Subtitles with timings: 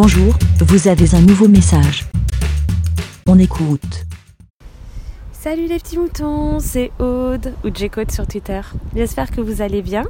[0.00, 2.04] Bonjour, vous avez un nouveau message.
[3.26, 4.06] On écoute.
[5.32, 8.60] Salut les petits moutons, c'est Aude ou J-Code sur Twitter.
[8.94, 10.04] J'espère que vous allez bien.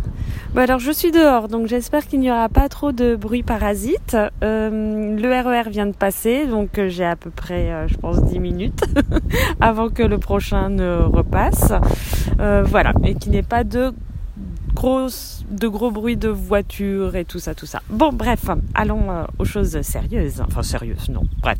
[0.52, 4.14] Bon alors je suis dehors donc j'espère qu'il n'y aura pas trop de bruit parasite.
[4.44, 8.22] Euh, le RER vient de passer donc euh, j'ai à peu près euh, je pense
[8.22, 8.84] 10 minutes
[9.62, 11.72] avant que le prochain ne repasse.
[12.36, 13.94] voilà et qu'il n'y pas de
[15.50, 17.82] de gros bruits de voitures et tout ça, tout ça.
[17.90, 18.44] Bon, bref,
[18.74, 20.40] allons euh, aux choses sérieuses.
[20.46, 21.58] Enfin, sérieuses, non, bref.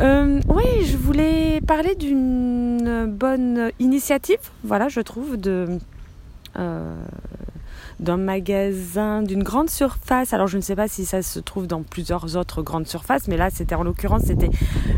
[0.00, 5.78] Euh, oui, je voulais parler d'une bonne initiative, voilà, je trouve, de...
[6.58, 6.94] Euh,
[8.00, 10.32] d'un magasin d'une grande surface.
[10.32, 13.36] Alors je ne sais pas si ça se trouve dans plusieurs autres grandes surfaces, mais
[13.36, 14.50] là c'était en l'occurrence c'était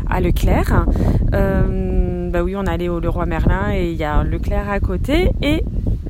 [0.09, 0.85] à Leclerc.
[1.31, 5.31] bah oui, on allait au Leroy Merlin et il y a Leclerc à côté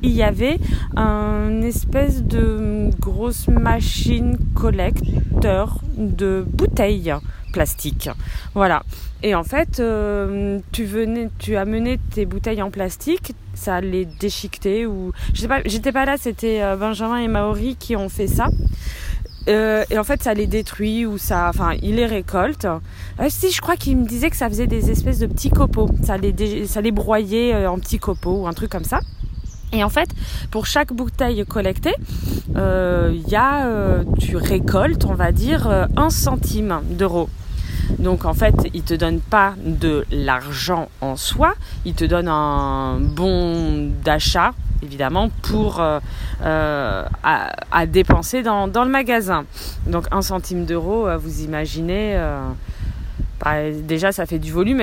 [0.04, 0.58] il y avait
[0.96, 7.14] un espèce de grosse machine collecteur de bouteilles
[7.52, 8.10] plastiques.
[8.54, 8.84] Voilà.
[9.24, 14.86] Et en fait, euh, tu venais, tu amenais tes bouteilles en plastique, ça les déchiquetait
[14.86, 18.50] ou je pas, j'étais pas là, c'était euh, Benjamin et Maori qui ont fait ça.
[19.48, 22.68] Euh, et en fait, ça les détruit ou ça, enfin, il les récolte.
[23.30, 25.90] si, je crois qu'il me disait que ça faisait des espèces de petits copeaux.
[26.04, 29.00] Ça les, ça les broyait en petits copeaux ou un truc comme ça.
[29.74, 30.10] Et en fait,
[30.50, 31.94] pour chaque bouteille collectée,
[32.56, 37.30] euh, y a, euh, tu récoltes, on va dire, euh, un centime d'euro.
[38.00, 41.54] Donc en fait, ils te donnent pas de l'argent en soi,
[41.86, 44.52] ils te donnent un bon d'achat,
[44.84, 46.02] évidemment, pour à,
[47.88, 49.46] dépenser dans, dans, le magasin.
[49.86, 52.20] Donc un centime d'euro, vous imaginez
[53.40, 54.82] bah, déjà, ça fait du volume.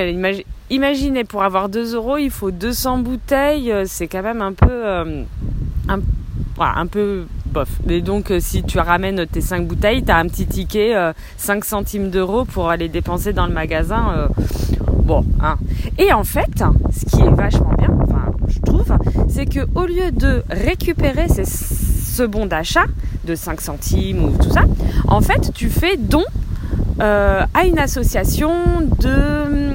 [0.70, 3.72] Imaginez, pour avoir 2 euros, il faut 200 bouteilles.
[3.72, 5.24] Euh, c'est quand même un peu, euh,
[5.88, 7.69] un, peu bof.
[7.88, 10.94] Et donc, euh, si tu ramènes tes 5 bouteilles, tu as un petit ticket,
[11.36, 14.28] 5 centimes d'euros pour aller dépenser dans le magasin.
[15.02, 15.56] bon, hein.
[15.98, 16.62] Et en fait,
[16.92, 18.96] ce qui est vachement bien, enfin, je trouve,
[19.28, 22.84] c'est que au lieu de récupérer ce bon d'achat
[23.27, 24.62] de 5 centimes ou tout ça,
[25.08, 26.24] en fait, tu fais don
[27.00, 29.72] euh, à une association de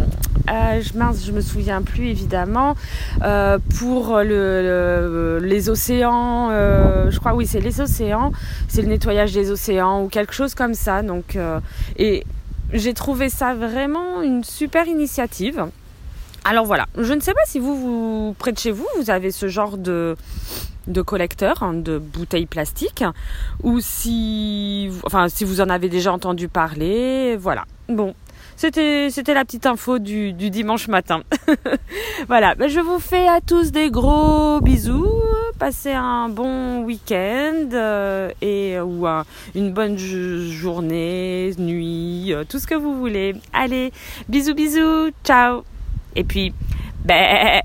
[0.50, 2.76] euh, je, mince, je me souviens plus évidemment,
[3.24, 8.32] euh, pour le, les océans, je crois oui c'est les océans,
[8.68, 11.04] c'est le nettoyage des océans ou quelque chose comme ça.
[11.04, 11.38] Donc,
[11.98, 12.24] et
[12.74, 15.66] j'ai trouvé ça vraiment une super initiative.
[16.50, 19.30] Alors voilà, je ne sais pas si vous, vous près de chez vous, vous avez
[19.30, 20.16] ce genre de,
[21.06, 23.04] collecteurs hein, de bouteilles plastiques
[23.62, 27.38] ou si, enfin, si vous en avez déjà entendu parler.
[27.40, 27.66] Voilà.
[27.88, 28.16] Bon,
[28.56, 31.22] c'était, la petite info du, du dimanche matin.
[32.28, 35.22] voilà, ben, je vous fais à tous des gros bisous.
[35.60, 39.06] Passez un bon week-end euh, et ou
[39.54, 43.36] une bonne journée, nuit, euh, tout ce que vous voulez.
[43.54, 43.94] Allez,
[44.28, 45.62] bisous, bisous, ciao.
[46.20, 46.54] Et puis,
[47.06, 47.62] ben.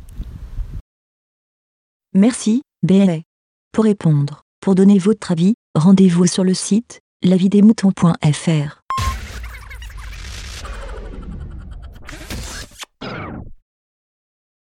[2.15, 2.63] Merci.
[2.85, 3.19] BLA.
[3.73, 8.84] Pour répondre, pour donner votre avis, rendez-vous sur le site lavidemouton.fr.